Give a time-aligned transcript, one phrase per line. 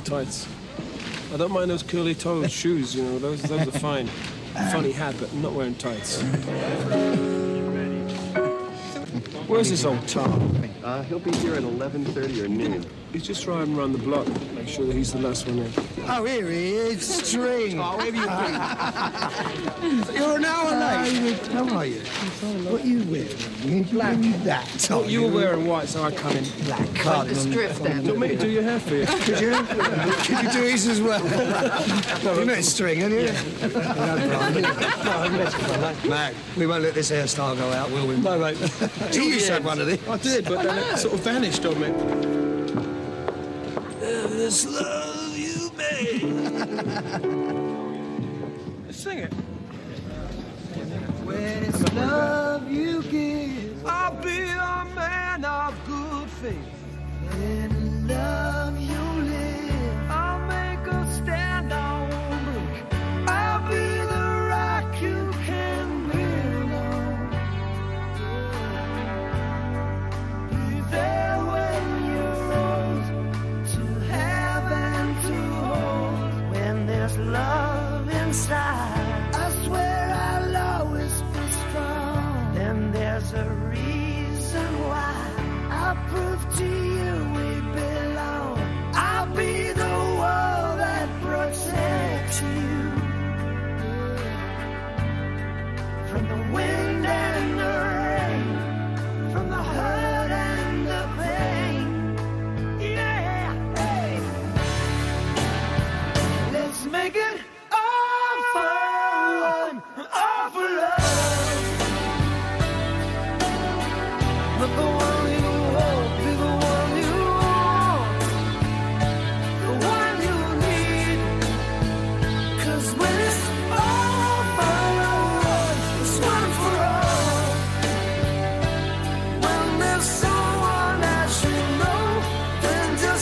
[0.00, 0.46] tights.
[1.32, 4.06] I don't mind those curly-toed shoes, you know, those, those are fine.
[4.72, 6.20] Funny hat, but not wearing tights.
[9.46, 10.62] Where's this old Tom?
[10.82, 12.86] Uh, he'll be here at 11.30 or noon.
[13.12, 14.28] He's just riding around the block.
[14.54, 15.72] Make sure that he's the last one in.
[16.08, 17.80] Oh, here he is, String.
[17.80, 18.22] Oh, where you been?
[20.14, 21.46] You're an hour late.
[21.48, 22.00] How are you?
[22.70, 23.82] What are you wearing?
[23.84, 24.16] Black.
[24.44, 24.90] That.
[24.92, 26.94] Oh, you were wearing white, so I come in black.
[26.94, 28.06] Can't The strip Do you then.
[28.06, 29.06] want me to do your hair for you?
[29.06, 29.56] Could you?
[29.56, 31.20] Could you do his as well?
[32.38, 33.32] you met String, haven't you?
[36.08, 38.18] Mac, we won't let this hairstyle go out, will we?
[38.18, 38.56] No, mate.
[39.12, 40.06] You used to have one of these.
[40.08, 42.39] I did, but then it sort of vanished on me.
[44.10, 46.20] This love you made.
[48.92, 49.32] Sing it.
[51.24, 56.56] When it's love you give, I'll be a man of good faith.
[57.40, 58.79] in love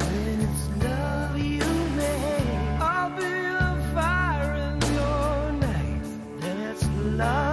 [0.00, 6.06] It's love you make, I'll be the fire in your night.
[7.18, 7.45] Love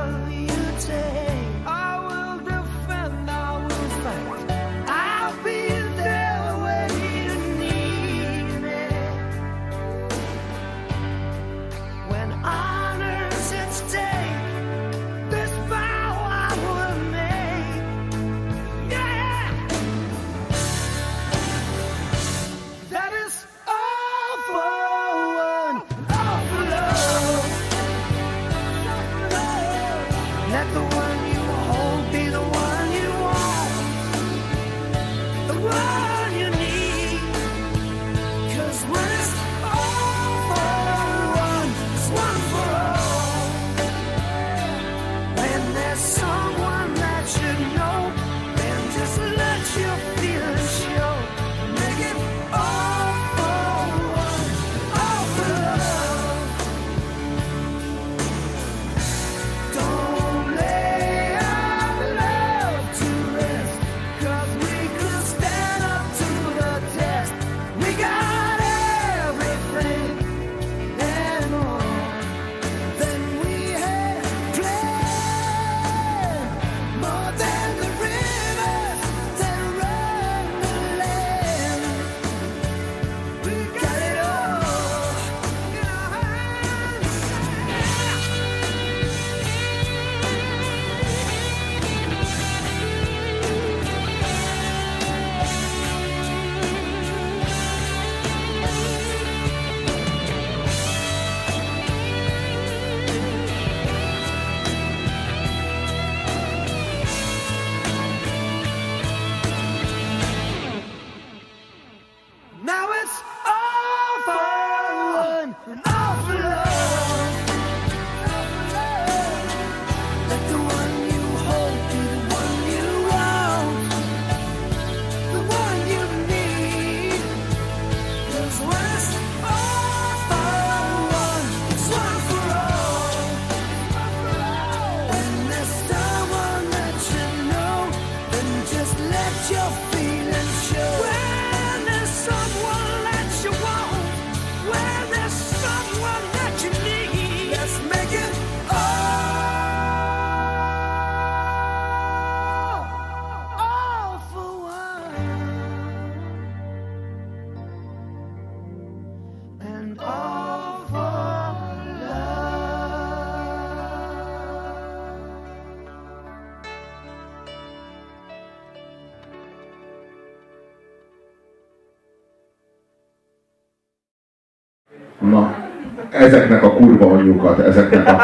[176.14, 178.22] ezeknek a kurva anyjukat, ezeknek a...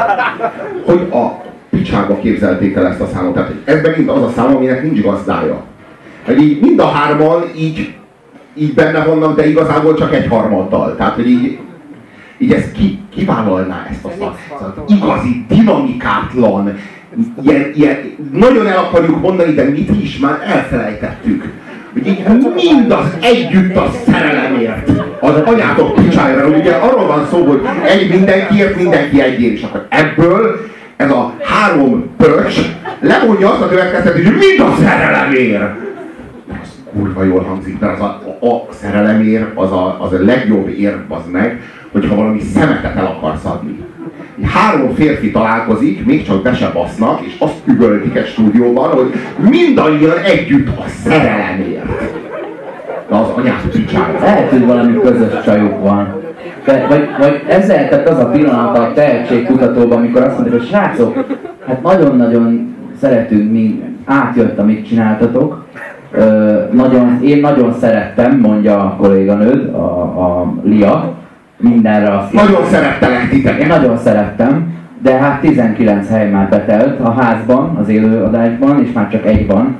[0.86, 3.34] Hogy a picsába képzelték el ezt a számot.
[3.34, 5.64] Tehát ez megint az a szám, aminek nincs gazdája.
[6.26, 7.94] Hogy így mind a hárman így,
[8.54, 10.96] így benne vannak, de igazából csak egy harmaddal.
[10.96, 11.60] Tehát, hogy így,
[12.38, 14.10] így ez ki, kivállalná ezt a.
[14.12, 14.36] Szóval
[14.88, 16.78] igazi, dinamikátlan,
[17.44, 17.98] ilyen, ilyen,
[18.34, 21.44] nagyon el akarjuk mondani, de mit is már elfelejtettük.
[22.06, 22.24] Így
[22.56, 28.76] mind az együtt a szerelemért, az anyátok picsájára, ugye arról van szó, hogy egy mindenkiért,
[28.76, 30.60] mindenki egyért, és akkor ebből
[30.96, 32.60] ez a három pöcs
[33.00, 35.64] levonja azt a következtetést, hogy mind a szerelemért.
[36.62, 40.68] Az kurva jól hangzik, mert az a, a, a szerelemért az a, az a legjobb
[40.68, 41.62] érv az meg,
[41.92, 43.78] hogyha valami szemetet el akarsz adni.
[44.44, 49.14] Három férfi találkozik, még csak be se basznak, és azt üvöltik egy stúdióban, hogy
[49.50, 51.86] mindannyian együtt a szerelemért.
[53.10, 54.20] De az anyát picsára.
[54.20, 56.16] Lehet, hogy valami közös csajuk van.
[56.66, 61.26] De, vagy, vagy ez lehetett az a pillanat a tehetségkutatóban, amikor azt mondták, hogy srácok,
[61.68, 65.66] hát nagyon-nagyon szeretünk mi, átjött, amit csináltatok.
[66.12, 71.14] Ö, nagyon, én nagyon szerettem, mondja a kolléganőd, a, a Lia,
[71.60, 73.68] mindenre azt Nagyon szerettelek Én titeket.
[73.68, 79.26] nagyon szerettem, de hát 19 hely már betelt a házban, az élőadásban, és már csak
[79.26, 79.78] egy van.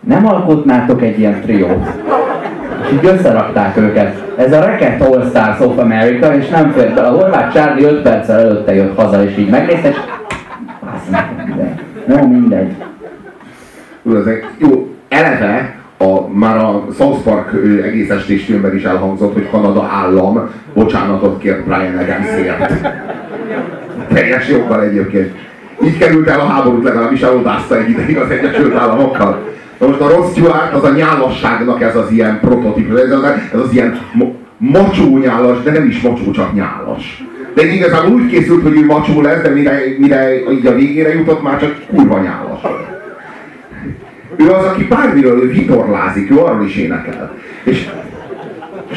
[0.00, 1.90] Nem alkotnátok egy ilyen triót?
[2.82, 4.24] És így összerakták őket.
[4.36, 7.02] Ez a Racket All Stars of America, és nem be.
[7.02, 9.96] A horvát Charlie 5 perccel előtte jött haza, és így megnézte, és...
[11.10, 11.80] Mondta, mindegy.
[12.08, 12.76] Jó, mindegy.
[14.58, 17.52] Jó, eleve a, már a South Park
[17.82, 22.72] egész estés filmben is elhangzott, hogy Kanada állam bocsánatot kért Brian Adamsért.
[24.12, 25.34] Teljes joggal egyébként.
[25.84, 29.38] Így került el a háborút, legalábbis elodázta egy ideig az Egyesült Államokkal.
[29.78, 33.60] Na most a Ross Stewart az a nyálasságnak ez az ilyen prototípus, ez az, ez
[33.60, 33.98] az ilyen
[34.56, 37.24] macsó nyálas, de nem is macsó, csak nyálas.
[37.54, 41.42] De igazából úgy készült, hogy ő macsó lesz, de mire, mire így a végére jutott,
[41.42, 42.60] már csak kurva nyálas.
[44.36, 47.32] Ő az, aki bármiről ő vitorlázik, ő arról is énekel.
[47.64, 47.88] És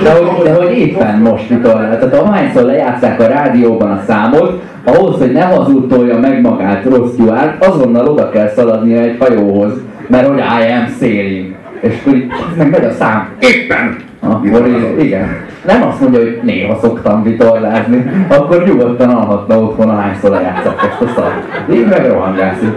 [0.03, 5.17] De hogy, de hogy éppen most mikor, tehát ahányszor lejátszák a rádióban a számot, ahhoz,
[5.17, 9.73] hogy ne hazudtolja meg magát Ross Stewart, azonnal oda kell szaladnia egy hajóhoz,
[10.07, 11.55] mert hogy I am sailing.
[11.81, 13.29] És akkor így, meg megy a szám.
[13.39, 14.11] éppen!
[14.23, 14.67] Akkor
[14.99, 15.45] igen.
[15.65, 21.13] Nem azt mondja, hogy néha szoktam vitorlázni, akkor nyugodtan alhatna otthon, ahányszor lejátszák ezt a
[21.15, 21.69] szart.
[21.73, 22.73] Így meg rohangászik.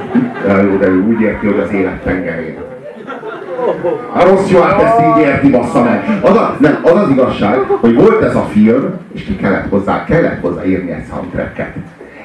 [0.47, 2.57] Jó, de ő úgy érti, hogy az élet tengerén.
[4.13, 6.21] A rossz jó, hát ezt így érti, bassza meg.
[6.23, 10.05] Az, a, nem, az az igazság, hogy volt ez a film, és ki kellett hozzá,
[10.05, 11.75] kellett hozzá írni egy soundtracket.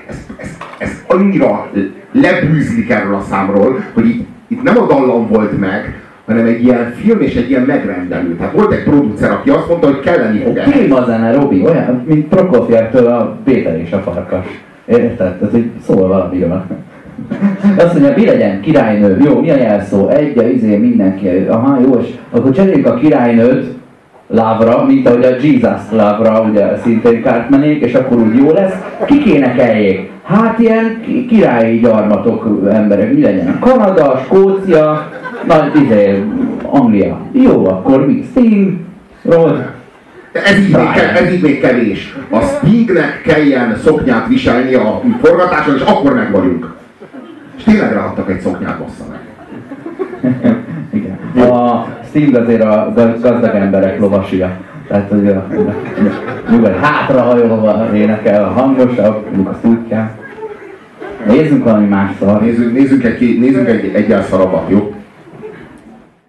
[0.07, 1.69] Ez, ez, ez annyira
[2.11, 6.00] lebűzlik erről a számról, hogy itt, itt nem a dallam volt meg,
[6.31, 8.35] hanem egy ilyen film és egy ilyen megrendelő.
[8.35, 10.73] Tehát volt egy producer, aki azt mondta, hogy kelleni fog ehhez.
[10.73, 14.45] Film a zene, Robi, olyan, mint Prokofjevtől a Péter és a farkas.
[14.85, 15.15] Érted?
[15.37, 16.63] Tehát, hogy szól valamiről.
[17.77, 19.17] Azt mondja, mi legyen királynő?
[19.23, 20.07] Jó, mi a jelszó?
[20.07, 21.27] Egy, a izé, mindenki.
[21.27, 23.79] Aha, jó, és akkor cseréljük a királynőt
[24.27, 28.73] Lávra, mint ahogy a Jesus Lávra, ugye szintén Cartmanék, és akkor úgy jó lesz.
[29.05, 30.10] Kik énekeljék?
[30.23, 33.59] Hát ilyen ki- királyi gyarmatok emberek, mi legyen?
[33.59, 35.09] Kanada, Skócia,
[35.47, 36.23] nagy izé,
[36.65, 37.17] Anglia.
[37.31, 38.25] Jó, akkor mi?
[38.31, 38.77] Sting,
[39.23, 39.63] Rod,
[40.31, 42.15] De ez így, még, ez így még kevés.
[42.29, 46.73] A Stingnek kelljen szoknyát viselni a forgatáson, és akkor meg vagyunk.
[47.57, 49.19] És tényleg ráadtak egy szoknyát, bassza meg.
[50.93, 51.17] Igen.
[51.49, 54.49] A Sting azért a gaz- gazdag emberek lovasia.
[54.87, 55.47] Tehát, hogy a,
[56.51, 59.25] nyugodt hátrahajolva énekel, a hangosabb,
[59.61, 60.09] úgy kell.
[61.27, 62.41] Nézzünk valami más szar.
[62.41, 65.00] Nézzük, nézzünk egy, nézzünk egy, egy szarabbat, jó?